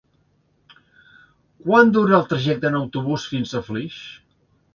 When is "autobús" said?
2.81-3.27